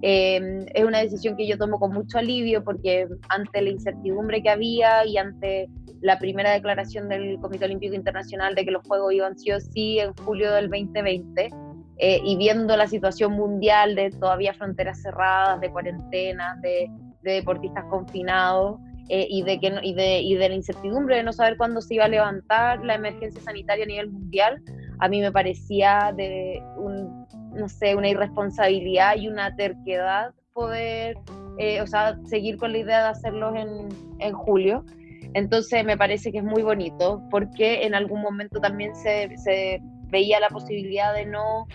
[0.00, 5.04] es una decisión que yo tomo con mucho alivio porque ante la incertidumbre que había
[5.04, 5.68] y ante
[6.00, 9.98] la primera declaración del Comité Olímpico Internacional de que los Juegos iban sí o sí
[9.98, 11.50] en julio del 2020,
[11.98, 16.90] eh, y viendo la situación mundial de todavía fronteras cerradas, de cuarentenas, de,
[17.22, 18.78] deportistas confinados.
[19.08, 21.94] Eh, y, de que y, de, y de la incertidumbre de no saber cuándo se
[21.94, 24.60] iba a levantar la emergencia sanitaria a nivel mundial,
[24.98, 31.16] a mí me parecía de un, no sé, una irresponsabilidad y una terquedad poder,
[31.58, 34.84] eh, o sea, seguir con la idea de hacerlos en, en julio.
[35.34, 40.40] Entonces me parece que es muy bonito porque en algún momento también se, se veía
[40.40, 41.66] la posibilidad de no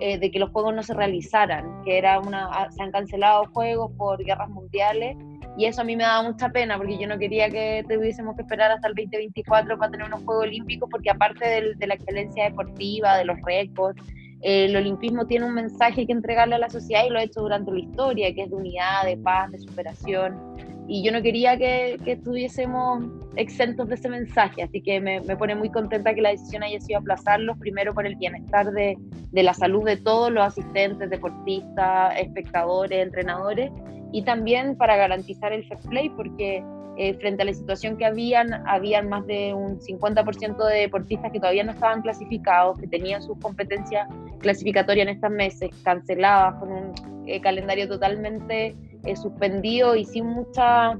[0.00, 3.46] eh, de que los juegos no se realizaran, que era una ah, se han cancelado
[3.52, 5.16] juegos por guerras mundiales
[5.56, 8.42] y eso a mí me daba mucha pena porque yo no quería que tuviésemos que
[8.42, 13.16] esperar hasta el 2024 para tener unos Juegos Olímpicos porque aparte de la excelencia deportiva,
[13.16, 14.02] de los récords,
[14.42, 17.42] eh, el olimpismo tiene un mensaje que entregarle a la sociedad y lo ha hecho
[17.42, 21.56] durante la historia, que es de unidad, de paz, de superación y yo no quería
[21.56, 23.04] que, estuviésemos
[23.36, 26.98] exentos de ese mensaje, así que me, pone muy contenta que la decisión haya sido
[27.00, 28.96] aplazarlos, primero por el bienestar de,
[29.32, 33.70] la salud de todos los asistentes, deportistas, espectadores, entrenadores,
[34.12, 36.62] y también para garantizar el fair play, porque
[36.96, 41.40] eh, frente a la situación que habían, habían más de un 50% de deportistas que
[41.40, 46.94] todavía no estaban clasificados, que tenían sus competencias clasificatorias en estos meses canceladas, con un
[47.26, 50.96] eh, calendario totalmente eh, suspendido y sin muchas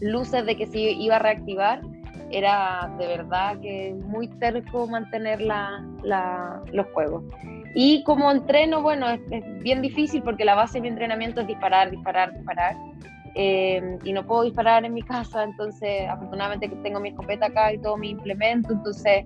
[0.00, 1.80] luces de que se iba a reactivar,
[2.30, 7.22] era de verdad que muy terco mantener los juegos.
[7.74, 9.20] Y como entreno, bueno, es,
[9.62, 12.76] bien difícil porque la base de mi entrenamiento es disparar, disparar, disparar.
[13.34, 17.78] Eh, y no puedo disparar en mi casa, entonces afortunadamente tengo mi escopeta acá y
[17.78, 19.24] todo mi implemento, entonces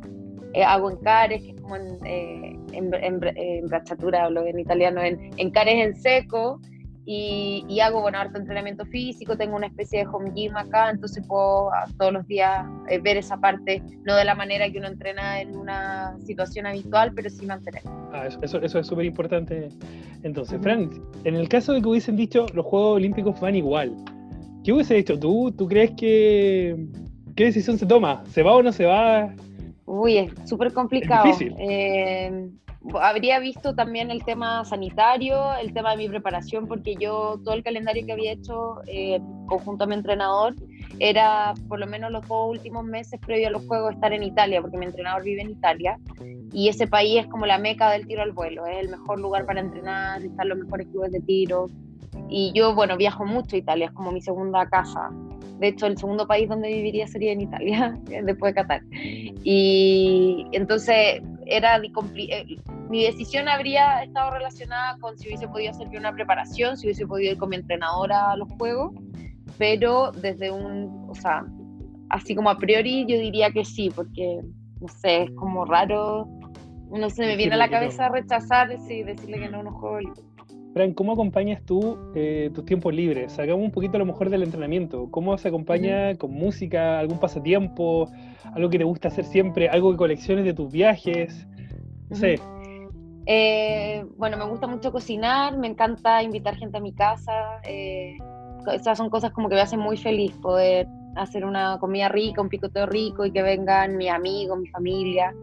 [0.54, 5.30] eh, hago encares, que es como en, en, en, en brachatura, lo en italiano, en
[5.36, 6.58] encares en seco,
[7.10, 11.72] y, hago, bueno, harto entrenamiento físico, tengo una especie de home gym acá, entonces puedo
[11.72, 15.40] ah, todos los días eh, ver esa parte, no de la manera que uno entrena
[15.40, 17.80] en una situación habitual, pero sí mantener.
[18.12, 19.70] Ah, eso, eso, es súper importante.
[20.22, 20.90] Entonces, Fran,
[21.24, 23.96] en el caso de que hubiesen dicho los Juegos Olímpicos van igual,
[24.62, 25.50] ¿qué hubiese dicho tú?
[25.56, 26.76] ¿Tú crees que...
[27.34, 28.22] ¿Qué decisión se toma?
[28.26, 29.34] ¿Se va o no se va?
[29.86, 31.24] Uy, es súper complicado.
[31.24, 31.56] Es difícil.
[31.58, 32.50] Eh,
[33.00, 37.62] habría visto también el tema sanitario, el tema de mi preparación, porque yo todo el
[37.62, 40.54] calendario que había hecho eh, conjunto a mi entrenador
[40.98, 44.60] era por lo menos los dos últimos meses previo a los Juegos estar en Italia,
[44.60, 45.98] porque mi entrenador vive en Italia
[46.52, 49.44] y ese país es como la meca del tiro al vuelo, es el mejor lugar
[49.44, 51.66] para entrenar, están los mejores clubes de tiro.
[52.30, 55.10] Y yo, bueno, viajo mucho a Italia, es como mi segunda casa.
[55.58, 58.82] De hecho, el segundo país donde viviría sería en Italia, después de Qatar.
[58.92, 62.56] Y entonces era eh,
[62.90, 67.32] mi decisión habría estado relacionada con si hubiese podido hacer una preparación, si hubiese podido
[67.32, 68.92] ir con mi entrenadora a los juegos,
[69.56, 71.44] pero desde un, o sea,
[72.10, 74.40] así como a priori yo diría que sí, porque,
[74.80, 76.28] no sé, es como raro,
[76.90, 80.04] no se me viene a la cabeza rechazar y decirle que no a unos juegos
[80.74, 83.32] Fran, ¿cómo acompañas tú eh, tus tiempos libres?
[83.32, 85.10] Sacamos un poquito a lo mejor del entrenamiento.
[85.10, 88.10] ¿Cómo se acompaña con música, algún pasatiempo,
[88.54, 91.46] algo que te gusta hacer siempre, algo que colecciones de tus viajes?
[92.10, 92.38] No sé.
[93.24, 97.60] Eh, bueno, me gusta mucho cocinar, me encanta invitar gente a mi casa.
[97.64, 98.18] Eh,
[98.72, 102.50] esas son cosas como que me hacen muy feliz poder hacer una comida rica, un
[102.50, 105.34] picoteo rico y que vengan mis amigos, mi familia.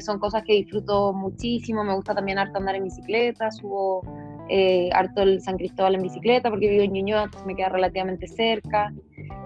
[0.00, 1.82] son cosas que disfruto muchísimo.
[1.82, 4.02] Me gusta también harto andar en bicicleta, subo
[4.48, 8.92] eh, harto el San Cristóbal en bicicleta porque vivo en Ñuñoa, me queda relativamente cerca.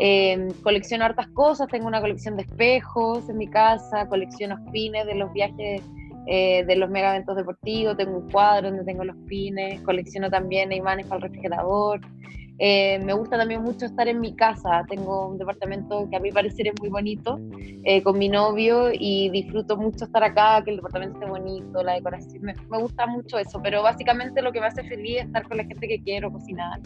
[0.00, 5.14] Eh, colecciono hartas cosas, tengo una colección de espejos en mi casa, colecciono pines de
[5.14, 5.82] los viajes
[6.26, 10.70] eh, de los mega eventos deportivos, tengo un cuadro donde tengo los pines, colecciono también
[10.72, 12.00] imanes para el refrigerador.
[12.60, 14.84] Eh, me gusta también mucho estar en mi casa.
[14.88, 17.38] Tengo un departamento que a mi parecer es muy bonito
[17.84, 21.94] eh, con mi novio y disfruto mucho estar acá, que el departamento esté bonito, la
[21.94, 22.42] decoración.
[22.42, 25.64] Me, gusta mucho eso, pero básicamente lo que me hace feliz es estar con la
[25.64, 26.80] gente que quiero, cocinar,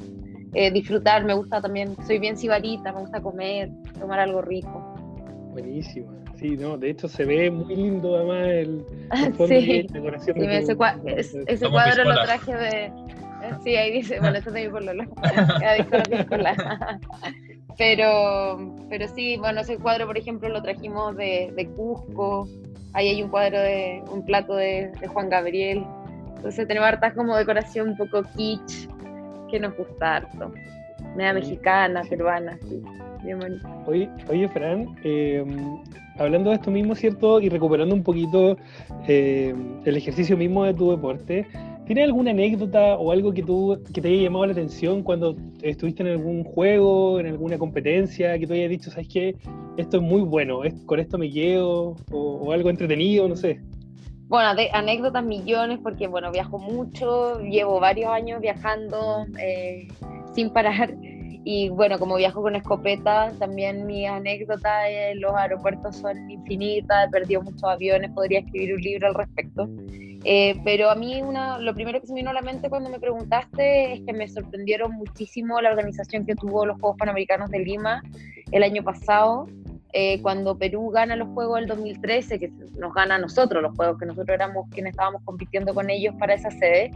[0.52, 1.24] eh, disfrutar.
[1.24, 4.94] Me gusta también, soy bien sibarita, me gusta comer, tomar algo rico.
[5.52, 6.12] Buenísimo.
[6.36, 8.84] Sí, no, de hecho se ve muy lindo además el,
[9.48, 9.86] sí.
[9.90, 10.36] decoración.
[10.36, 12.92] Sí, ese, cuadro lo traje de,
[13.62, 15.04] Sí, ahí dice, bueno, esto es de mi pololo.
[17.78, 22.48] pero, pero sí, bueno, ese cuadro, por ejemplo, lo trajimos de, de Cusco.
[22.94, 25.84] Ahí hay un cuadro de un plato de, Juan Gabriel.
[26.36, 28.88] Entonces tenemos hartas como decoración un poco kitsch
[29.50, 30.52] que nos gusta harto.
[31.16, 32.82] Media mexicana, peruana, sí.
[33.22, 33.68] Bien bonito.
[33.86, 35.78] Oye, oye Fran, em,
[36.18, 37.40] hablando de esto mismo, ¿cierto?
[37.40, 38.56] Y recuperando un poquito
[39.06, 41.46] em, el ejercicio mismo de tu deporte,
[41.86, 46.02] ¿Tienes alguna anécdota o algo que, tú, que te haya llamado la atención cuando estuviste
[46.02, 49.36] en algún juego, en alguna competencia, que tú hayas dicho, sabes qué,
[49.76, 53.60] esto es muy bueno, con esto me quedo, o, algo entretenido, no sé?
[54.28, 59.88] Bueno, anécdotas millones porque, bueno, viajo mucho, llevo varios años viajando eh,
[60.34, 60.94] sin parar.
[61.44, 67.10] Y bueno, como viajo con escopeta, también mis anécdotas en los aeropuertos son infinitas, he
[67.10, 69.68] perdido muchos aviones, podría escribir un libro al respecto.
[70.24, 72.90] Eh, pero a mí una, lo primero que se me vino a la mente cuando
[72.90, 77.58] me preguntaste es que me sorprendieron muchísimo la organización que tuvo los Juegos Panamericanos de
[77.58, 78.02] Lima
[78.52, 79.48] el año pasado.
[79.94, 83.98] Eh, cuando Perú gana los Juegos del 2013, que nos gana a nosotros los Juegos,
[83.98, 86.92] que nosotros éramos quienes estábamos compitiendo con ellos para esa sede,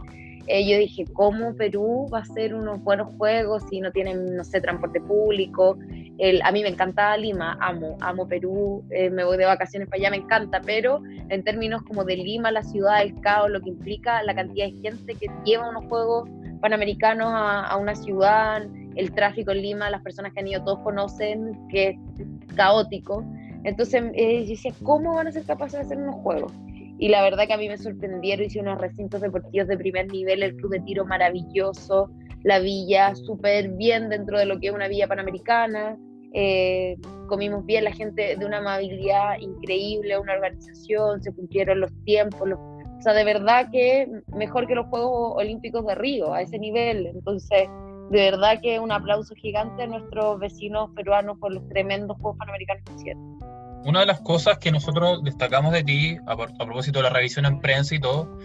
[0.47, 4.43] eh, yo dije, ¿cómo Perú va a ser unos buenos Juegos si no tienen, no
[4.43, 5.77] sé, transporte público?
[6.17, 10.01] El, a mí me encanta Lima, amo, amo Perú, eh, me voy de vacaciones para
[10.01, 13.69] allá, me encanta, pero en términos como de Lima, la ciudad, el caos, lo que
[13.69, 16.29] implica la cantidad de gente que lleva unos Juegos
[16.61, 20.79] Panamericanos a, a una ciudad, el tráfico en Lima, las personas que han ido, todos
[20.79, 23.23] conocen que es caótico.
[23.63, 26.51] Entonces eh, yo decía, ¿cómo van a ser capaces de hacer unos juegos?
[26.99, 30.43] Y la verdad que a mí me sorprendieron, hice unos recintos deportivos de primer nivel,
[30.43, 32.09] el club de tiro maravilloso,
[32.43, 35.97] la villa súper bien dentro de lo que es una villa panamericana,
[36.33, 42.49] eh, comimos bien, la gente de una amabilidad increíble, una organización, se cumplieron los tiempos,
[42.97, 47.05] o sea, de verdad que mejor que los Juegos Olímpicos de Río, a ese nivel.
[47.07, 47.69] Entonces,
[48.09, 52.83] de verdad que un aplauso gigante a nuestros vecinos peruanos por los tremendos Juegos Panamericanos
[52.85, 53.36] que hicieron.
[53.85, 57.59] Una de las cosas que nosotros destacamos de ti, a, propósito de la revisión en
[57.59, 58.37] prensa y todo,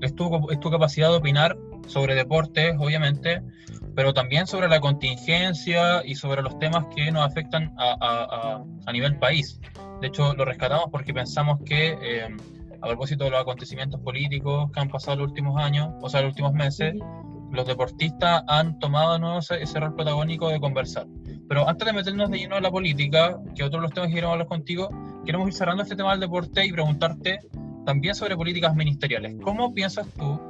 [0.00, 3.42] es tu, es tu capacidad de opinar sobre deportes, obviamente,
[3.94, 8.92] pero también sobre la contingencia y sobre los temas que nos afectan a, a, a
[8.92, 9.60] nivel país.
[10.00, 12.28] De hecho, lo rescatamos porque pensamos que, eh,
[12.80, 16.30] a propósito de los acontecimientos políticos que han pasado los últimos años, o sea, los
[16.30, 16.94] últimos meses,
[17.50, 21.06] los deportistas han tomado de nuevo ese, rol protagónico de conversar.
[21.48, 24.32] Pero antes de meternos de lleno a la política, que otros los temas que queremos
[24.32, 24.88] hablar contigo,
[25.24, 27.40] queremos ir cerrando este tema del deporte y preguntarte
[27.84, 29.36] también sobre políticas ministeriales.
[29.42, 30.40] ¿Cómo piensas tú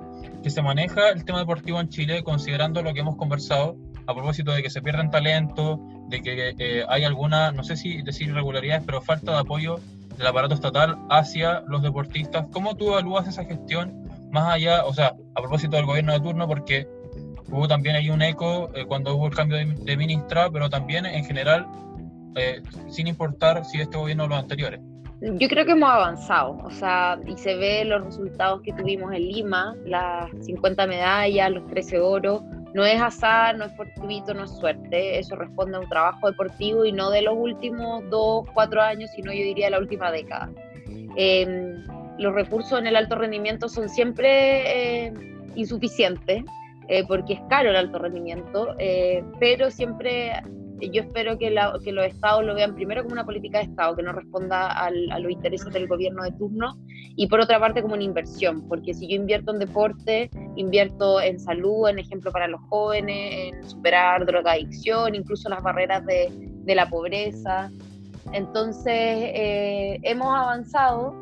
[0.42, 3.76] que se maneja el tema deportivo en Chile considerando lo que hemos conversado
[4.06, 8.02] a propósito de que se pierden talento, de que eh, hay alguna, no sé si
[8.02, 9.80] decir irregularidades, pero falta de apoyo
[10.16, 12.46] del aparato estatal hacia los deportistas?
[12.52, 16.46] ¿Cómo tú evalúas esa gestión más allá, o sea, a propósito del gobierno de turno,
[16.46, 16.86] porque
[17.50, 21.24] hubo también ahí un eco eh, cuando hubo el cambio de, ministra, pero también en
[21.24, 21.66] general,
[22.36, 24.80] eh, sin importar si este gobierno o los anteriores.
[25.20, 29.22] Yo creo que hemos avanzado, o sea, y se ve los resultados que tuvimos en
[29.22, 32.42] Lima, las 50 medallas, los 13 oros,
[32.74, 36.84] no es azar, no es fortuito, no es suerte, eso responde a un trabajo deportivo
[36.84, 40.50] y no de los últimos dos, cuatro años, sino yo diría de la última década.
[41.16, 41.76] Eh,
[42.18, 45.12] los recursos en el alto rendimiento son siempre eh,
[45.54, 46.44] insuficientes,
[46.88, 50.32] eh, porque es caro el alto rendimiento, eh, pero siempre
[50.92, 54.02] yo espero que, que, los estados lo vean primero como una política de estado, que
[54.02, 56.76] no responda a los intereses del gobierno de turno,
[57.16, 61.40] y por otra parte como una inversión, porque si yo invierto en deporte, invierto en
[61.40, 66.86] salud, en ejemplo para los jóvenes, en superar drogadicción, incluso las barreras de, de la
[66.88, 67.70] pobreza.
[68.32, 69.30] Entonces,
[70.02, 71.14] hemos avanzado,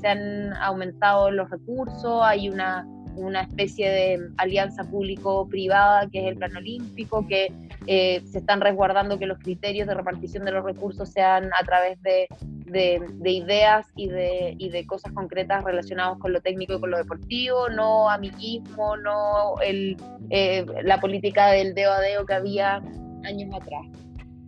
[0.00, 2.86] se han aumentado los recursos, hay una,
[3.18, 7.52] una especie de alianza público-privada que es el plan olímpico, que
[7.86, 12.00] eh, se están resguardando que los criterios de repartición de los recursos sean a través
[12.02, 12.28] de,
[12.66, 16.98] de, ideas y de, y de cosas concretas relacionadas con lo técnico y con lo
[16.98, 19.96] deportivo, no amiguismo, no el,
[20.30, 22.82] eh, la política del dedo a dedo que había
[23.24, 23.86] años atrás.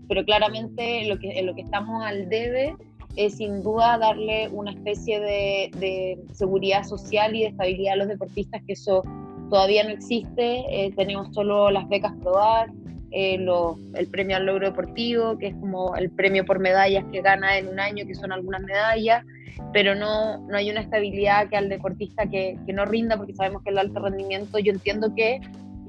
[0.09, 2.77] Pero claramente lo que, en lo que estamos al debe
[3.17, 8.63] es sin duda darle una especie de, seguridad social y de estabilidad a los deportistas,
[8.67, 9.03] que eso
[9.49, 10.65] todavía no existe.
[10.69, 12.71] Eh, tenemos solo las becas PRODAR,
[13.11, 13.45] eh,
[13.95, 17.69] el premio al logro deportivo, que es como el premio por medallas que gana en
[17.69, 19.25] un año, que son algunas medallas,
[19.73, 23.63] pero no, no hay una estabilidad que al deportista que, que no rinda, porque sabemos
[23.63, 25.41] que el alto rendimiento, yo entiendo que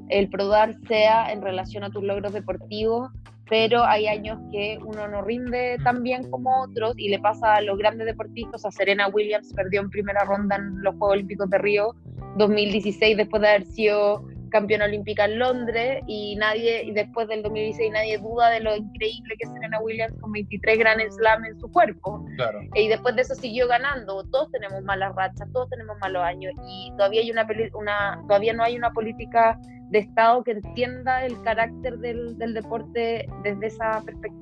[0.10, 3.12] el PRODAR sea en relación a tus logros deportivos
[3.52, 7.62] pero hay años que uno no rinde tan bien como otros y le pasa a
[7.62, 8.64] los grandes deportistas.
[8.64, 11.94] A Serena Williams perdió en primera ronda en los Juegos Olímpicos de Río
[12.38, 17.92] 2016 después de haber sido campeona olímpica en Londres y nadie y después del 2016
[17.92, 21.72] nadie duda de lo increíble que es Serena Williams con 23 Grand Slam en su
[21.72, 22.26] cuerpo.
[22.36, 22.60] Claro.
[22.76, 24.24] Y después de eso siguió ganando.
[24.26, 28.64] Todos tenemos malas rachas, todos tenemos malos años y todavía hay una, una todavía no
[28.64, 29.60] hay una política
[29.90, 34.42] de Estado que entienda el carácter del, del deporte desde esa perspectiva.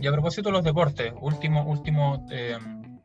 [0.00, 2.56] Y a propósito de los deportes, último, último eh,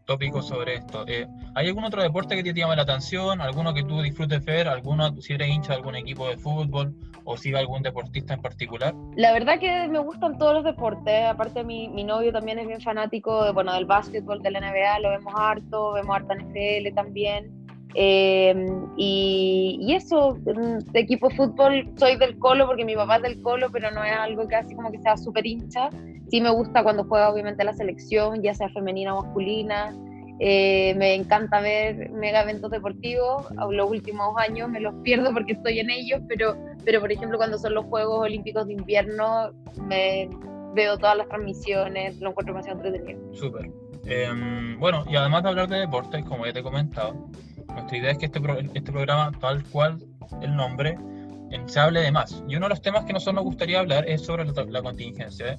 [0.09, 1.05] tópicos sobre esto.
[1.05, 3.41] Eh, ¿Hay algún otro deporte que te llame la atención?
[3.41, 4.67] ¿Alguno que tú disfrutes ver?
[4.67, 6.95] ¿Alguno, si eres hincha de algún equipo de fútbol
[7.25, 8.95] o si algún deportista en particular?
[9.15, 11.25] La verdad que me gustan todos los deportes.
[11.25, 14.99] Aparte, mi, mi novio también es bien fanático de, bueno, del básquetbol, de la NBA,
[14.99, 17.58] lo vemos harto, vemos harta NFL también.
[17.95, 18.53] Eh,
[18.97, 23.69] y, y, eso, de equipo fútbol, soy del Colo porque mi papá es del Colo,
[23.71, 25.89] pero no es algo que así como que sea súper hincha.
[26.29, 29.95] Sí me gusta cuando juega obviamente la selección, ya sea femenina o masculina.
[30.41, 33.45] Eh, me encanta ver mega eventos deportivos.
[33.71, 37.57] Los últimos años me los pierdo porque estoy en ellos, pero, pero por ejemplo cuando
[37.57, 40.29] son los Juegos Olímpicos de Invierno me
[40.73, 43.33] veo todas las transmisiones, lo encuentro demasiado entretenido.
[43.33, 43.71] Súper.
[44.05, 44.29] Eh,
[44.77, 47.27] bueno, y además de hablar de deportes, como ya te he comentado,
[47.73, 48.41] nuestra idea es que este,
[48.73, 49.99] este programa, tal cual
[50.41, 50.97] el nombre,
[51.65, 52.43] se hable de más.
[52.47, 55.53] Y uno de los temas que nosotros nos gustaría hablar es sobre la, contingencia.
[55.53, 55.57] ¿eh?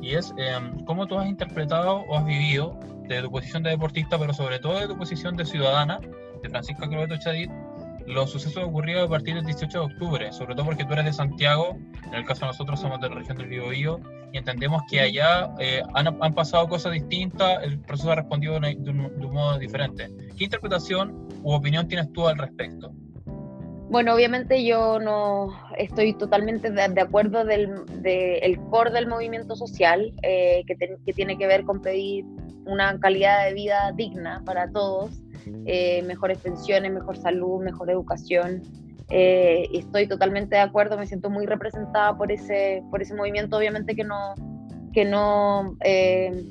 [0.00, 4.18] Y es em, cómo tú has interpretado o has vivido de tu posición de deportista,
[4.18, 6.00] pero sobre todo de tu posición de ciudadana,
[6.42, 7.50] de Francisco Crobeto Chadit,
[8.06, 11.12] los sucesos ocurridos a partir del 18 de octubre, sobre todo porque tú eres de
[11.12, 14.00] Santiago, en el caso de nosotros somos de la región del Biobío,
[14.32, 18.76] y entendemos que allá eh, han, han, pasado cosas distintas, el proceso ha respondido de,
[18.90, 20.10] un, modo diferente.
[20.38, 22.92] ¿Qué interpretación u opinión tienes tú al respecto?
[23.90, 30.14] Bueno, obviamente yo no estoy totalmente de, acuerdo del de el core del movimiento social,
[30.22, 32.24] eh, que, que tiene que ver con pedir
[32.64, 35.22] una calidad de vida digna para todos
[35.66, 38.62] eh, mejores pensiones, mejor salud, mejor educación.
[39.10, 43.94] Eh, estoy totalmente de acuerdo, me siento muy representada por ese, por ese movimiento, obviamente
[43.94, 44.34] que no,
[44.92, 46.42] que no eh,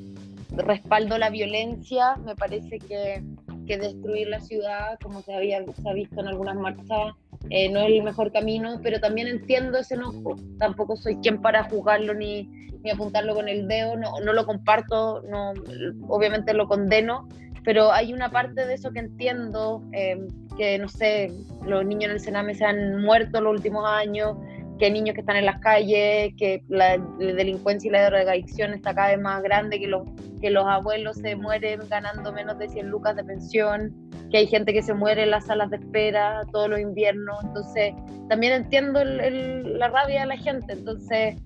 [0.56, 3.22] respaldo la violencia, me parece que,
[3.66, 7.14] que, destruir la ciudad, como se, había, se ha visto en algunas marchas,
[7.50, 11.64] eh, no es el mejor camino, pero también entiendo ese enojo, tampoco soy quien para
[11.64, 12.44] juzgarlo ni,
[12.82, 15.52] ni apuntarlo con el dedo, no, no lo comparto, no,
[16.08, 17.28] obviamente lo condeno,
[17.64, 21.32] pero hay una parte de eso que entiendo, eh, que no sé,
[21.64, 24.36] los niños en el Sename se han muerto los últimos años,
[24.78, 28.94] que hay niños que están en las calles, que la, delincuencia y la drogadicción está
[28.94, 30.02] cada vez más grande, que los,
[30.40, 33.94] que los abuelos se mueren ganando menos de 100 lucas de pensión,
[34.30, 37.94] que hay gente que se muere en las salas de espera todos los inviernos, entonces
[38.28, 41.36] también entiendo la rabia de la gente, entonces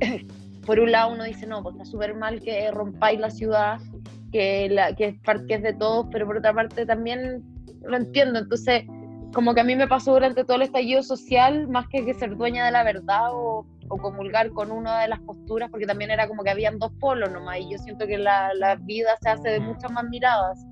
[0.66, 3.78] por un lado uno dice, no, pues está súper mal que rompáis la ciudad,
[4.32, 5.14] que, la, que, es,
[5.46, 7.42] que es de todos, pero por otra parte también
[7.82, 8.38] lo entiendo.
[8.38, 8.84] Entonces,
[9.34, 12.36] como que a mí me pasó durante todo el estallido social, más que, que ser
[12.36, 16.28] dueña de la verdad o, o, comulgar con una de las posturas, porque también era
[16.28, 19.50] como que habían dos polos nomás, y yo siento que la, la vida se hace
[19.50, 20.64] de muchas más miradas.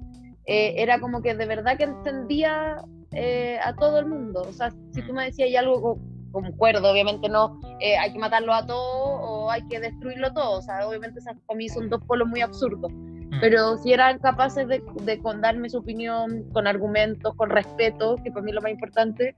[0.46, 2.76] Eh, era como que de verdad que entendía
[3.12, 4.42] eh, a todo el mundo.
[4.42, 5.98] O sea, si tú me decías algo
[6.32, 10.58] concuerdo, obviamente no eh, hay que matarlo a todos o hay que destruirlo todo.
[10.58, 12.92] O sea, obviamente esas para mí son dos polos muy absurdos.
[13.40, 18.42] Pero si eran capaces de, de darme su opinión con argumentos, con respeto, que para
[18.44, 19.34] mí es lo más importante,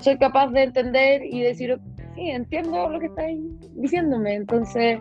[0.00, 1.78] soy capaz de entender y decir,
[2.14, 3.38] sí, entiendo lo que estáis
[3.74, 4.34] diciéndome.
[4.34, 5.00] Entonces,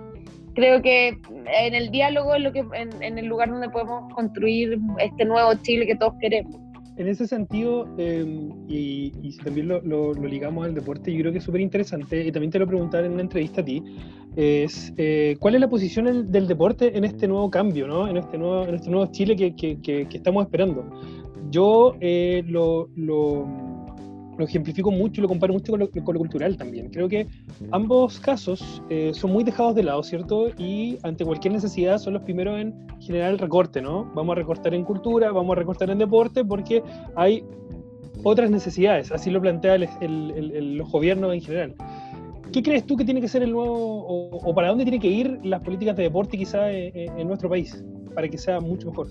[0.56, 4.80] creo que en el diálogo es lo que, en, en el lugar donde podemos construir
[5.00, 6.67] este nuevo Chile que todos queremos
[6.98, 11.43] en ese sentido, em, y, si también lo, ligamos al deporte, yo creo que es
[11.43, 13.84] súper interesante, y también te lo preguntar en una entrevista a ti,
[14.38, 18.08] es eh, cuál es la posición del deporte en este nuevo cambio, ¿no?
[18.08, 20.86] en, este nuevo, en este nuevo Chile que, que, que, estamos esperando.
[21.50, 23.47] Yo eh, lo, lo
[24.38, 26.89] lo ejemplifico mucho y lo comparo mucho con lo, cultural también.
[26.89, 27.28] Creo que
[27.71, 30.50] ambos casos eh, son muy dejados de lado, ¿cierto?
[30.58, 34.06] Y ante cualquier necesidad son los primeros en generar el recorte, ¿no?
[34.13, 36.84] Vamos a recortar en cultura, vamos a recortar en deporte, porque
[37.15, 37.43] hay
[38.23, 41.76] otras necesidades, así lo plantea los gobiernos en general.
[42.51, 45.39] ¿Qué crees tú que tiene que ser el nuevo, o, para dónde tienen que ir
[45.43, 47.83] las políticas de deporte quizá en, eh, en nuestro país,
[48.15, 49.07] para que sea mucho mejor?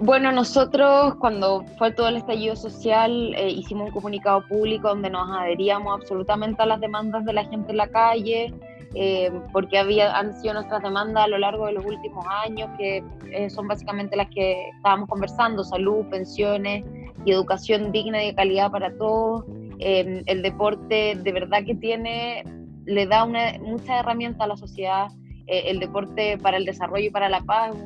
[0.00, 5.30] Bueno, nosotros cuando fue todo el estallido social eh, hicimos un comunicado público donde nos
[5.30, 8.52] adheríamos absolutamente a las demandas de la gente en la calle,
[8.96, 13.04] eh, porque había, han sido nuestras demandas a lo largo de los últimos años, que
[13.30, 16.84] eh, son básicamente las que estábamos conversando, salud, pensiones
[17.24, 19.44] y educación digna y de calidad para todos.
[19.84, 22.44] El deporte de verdad que tiene,
[22.86, 25.08] le da una, mucha herramienta a la sociedad,
[25.46, 27.76] el deporte para el desarrollo y para la paz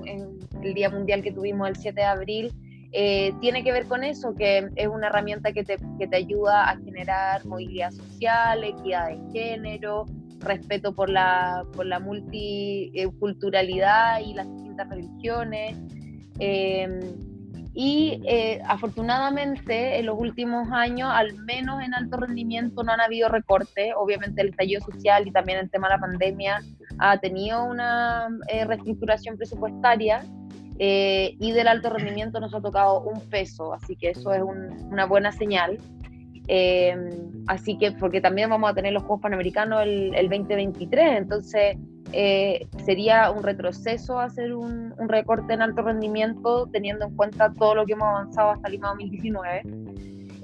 [0.62, 2.52] el Día Mundial que tuvimos el 7 de abril,
[2.92, 6.70] eh, tiene que ver con eso, que es una herramienta que te, que te ayuda
[6.70, 10.06] a generar movilidad social, equidad de género,
[10.38, 15.76] respeto por la, por la multiculturalidad y las distintas religiones.
[16.38, 17.00] Em,
[17.74, 23.28] y eh, afortunadamente en los últimos años, al menos en alto rendimiento, no han habido
[23.28, 23.92] recortes.
[23.96, 26.62] Obviamente el estallido social y también el tema de la pandemia
[26.98, 30.22] ha tenido una eh, reestructuración presupuestaria,
[30.80, 35.06] eh, y del alto rendimiento nos ha tocado un peso, así que eso es una
[35.06, 35.78] buena señal.
[36.46, 36.96] Eh,
[37.46, 41.76] así que, porque también vamos a tener los Juegos Panamericanos el, 2023, entonces
[42.12, 47.86] eh, sería un retroceso hacer un, recorte en alto rendimiento teniendo en cuenta todo lo
[47.86, 49.62] que hemos avanzado hasta Lima 2019.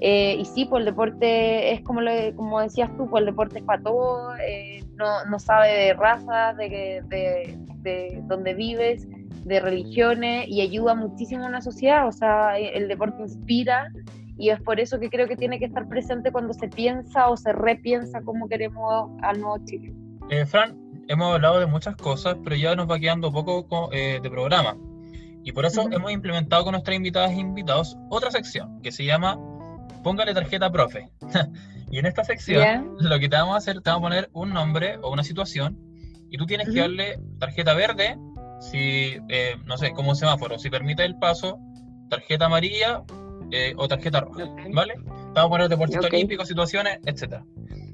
[0.01, 2.01] Eh, y sí, pues el deporte es como,
[2.35, 4.33] como decías tú, pues el deporte es para todo,
[4.97, 9.07] no, no, sabe de razas, de, de, de dónde vives,
[9.45, 13.89] de religiones y ayuda muchísimo a una sociedad, o sea, el deporte inspira
[14.37, 17.37] y es por eso que creo que tiene que estar presente cuando se piensa o
[17.37, 19.93] se repiensa cómo queremos al nuevo Chile.
[20.29, 20.75] Eh, Fran,
[21.07, 24.77] hemos hablado de muchas cosas, pero ya nos va quedando poco eh, de programa.
[25.43, 29.37] Y por eso hemos implementado con nuestras invitadas e invitados otra sección que se llama
[30.03, 31.09] Póngale tarjeta profe.
[31.91, 34.53] y en esta sección lo que te vamos a hacer, te vamos a poner un
[34.53, 35.77] nombre o una situación
[36.31, 38.17] y tú tienes que darle tarjeta verde
[38.59, 41.59] si, eh, no sé, como semáforo, si permite el paso,
[42.09, 43.03] tarjeta amarilla
[43.51, 44.95] eh, o tarjeta roja, ¿vale?
[45.05, 47.41] Vamos a poner deportistas olímpicos, situaciones, etc.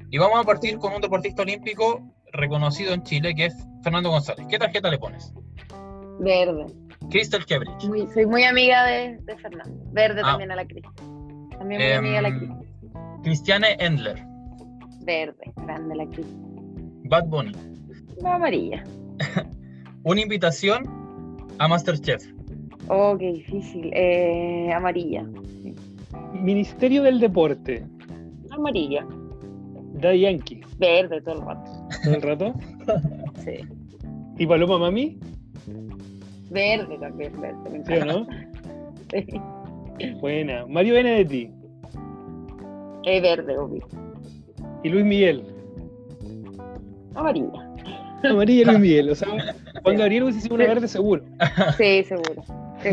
[0.09, 2.01] Y vamos a partir con un deportista olímpico
[2.33, 4.45] reconocido en Chile, que es Fernando González.
[4.49, 5.33] ¿Qué tarjeta le pones?
[6.19, 6.65] Verde.
[7.09, 8.13] Crystal Kebridge.
[8.13, 9.83] soy muy amiga de, Fernando.
[9.91, 10.31] Verde ah.
[10.31, 10.93] también a la Crystal.
[11.57, 13.21] También muy amiga a la em, Crystal.
[13.23, 14.23] Cristiane Endler.
[15.03, 16.39] Verde, grande la Crystal.
[17.05, 17.51] Bad Bunny.
[18.23, 18.83] amarilla.
[20.03, 22.23] Una invitación a Masterchef.
[22.87, 23.91] Oh, qué difícil.
[23.93, 25.25] Eh, amarilla.
[26.33, 27.85] Ministerio del Deporte.
[28.49, 29.05] Amarilla.
[30.01, 30.61] Da Yankee.
[30.77, 31.71] Verde todo el rato.
[32.03, 32.53] ¿Todo el rato?
[33.43, 33.59] sí.
[34.37, 35.19] ¿Y Paloma Mami?
[36.49, 37.83] Verde también, verde.
[37.85, 38.27] ¿Sí o no?
[39.11, 40.11] sí.
[40.19, 40.65] Buena.
[40.67, 41.51] Mario Benedetti.
[43.05, 43.87] Es verde, obvio.
[44.83, 45.43] ¿Y Luis Miguel?
[47.15, 47.69] Amarilla.
[48.23, 49.09] Amarilla Luis Miguel.
[49.11, 49.29] O sea,
[49.83, 51.23] Juan Gabriel hubiese sido una verde seguro.
[51.77, 52.43] Sí, seguro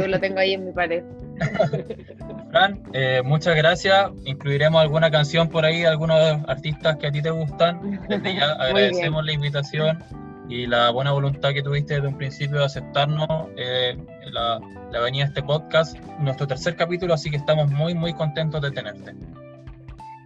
[0.07, 1.03] lo tengo ahí en mi pared.
[2.51, 4.11] Fran, eh, muchas gracias.
[4.25, 6.19] Incluiremos alguna canción por ahí, algunos
[6.49, 8.01] artistas que a ti te gustan.
[8.09, 10.05] Desde ya agradecemos la invitación
[10.49, 13.97] y la buena voluntad que tuviste desde un principio de aceptarnos eh,
[14.33, 14.61] la,
[14.91, 18.71] la venida de este podcast, nuestro tercer capítulo, así que estamos muy, muy contentos de
[18.71, 19.15] tenerte.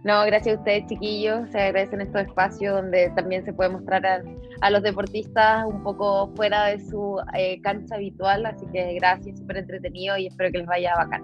[0.03, 1.49] No, gracias a ustedes, chiquillos.
[1.51, 6.67] Se agradecen estos espacios donde también se puede mostrar a, los deportistas un poco fuera
[6.67, 8.45] de su eh, cancha habitual.
[8.45, 11.23] Así que gracias, súper entretenido y espero que les vaya bacán.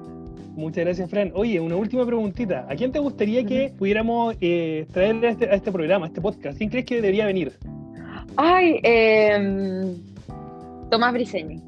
[0.56, 1.32] Muchas gracias, Fran.
[1.36, 2.66] Oye, una última preguntita.
[2.70, 6.58] ¿A quién te gustaría que pudiéramos eh, traer este, a este, programa, a este podcast?
[6.58, 7.54] ¿Quién crees que debería venir?
[8.38, 9.94] Ay, eh,
[10.90, 11.62] Tomás Briseño.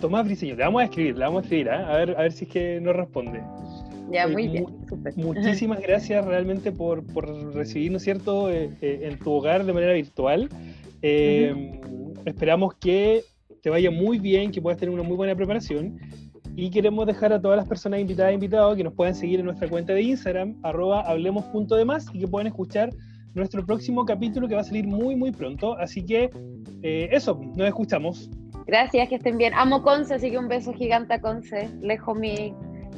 [0.00, 1.70] Tomás Briseño, le vamos a escribir, le vamos a escribir, ¿eh?
[1.70, 3.40] a, ver, a ver si es que nos responde.
[4.10, 4.66] Ya, muy bien.
[5.16, 10.48] Muchísimas gracias realmente por, por recibirnos, ¿cierto?, eh, eh, en tu hogar de manera virtual.
[11.02, 11.80] Eh,
[12.24, 13.22] esperamos que
[13.62, 15.98] te vaya muy bien, que puedas tener una muy buena preparación.
[16.56, 19.46] Y queremos dejar a todas las personas invitadas e invitados que nos puedan seguir en
[19.46, 22.90] nuestra cuenta de Instagram, arroba hablemos.demás, y que puedan escuchar
[23.34, 25.76] nuestro próximo capítulo que va a salir muy, muy pronto.
[25.78, 26.30] Así que
[26.82, 28.28] eso, nos escuchamos.
[28.66, 29.54] Gracias, que estén bien.
[29.54, 31.68] Amo Conce, así que un beso gigante a Conce.
[31.80, 32.52] Lejos mi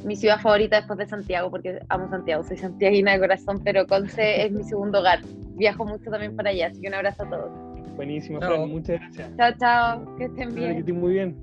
[0.04, 4.44] mi ciudad favorita después de Santiago, porque amo Santiago, soy santiaguina de corazón, pero Conce
[4.46, 5.20] es mi segundo hogar.
[5.54, 7.50] Viajo mucho también para allá, así que un abrazo a todos.
[7.96, 9.30] Buenísimo, Fran, muchas gracias.
[9.36, 10.72] Chao, chao, que estén bien.
[10.72, 11.36] Que estén muy bien.